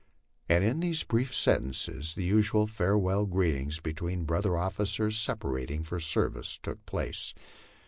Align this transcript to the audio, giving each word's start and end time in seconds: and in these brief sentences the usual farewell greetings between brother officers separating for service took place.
and 0.49 0.63
in 0.63 0.79
these 0.79 1.03
brief 1.03 1.31
sentences 1.31 2.15
the 2.15 2.23
usual 2.23 2.65
farewell 2.65 3.27
greetings 3.27 3.79
between 3.79 4.23
brother 4.25 4.57
officers 4.57 5.15
separating 5.15 5.83
for 5.83 5.99
service 5.99 6.57
took 6.57 6.83
place. 6.87 7.35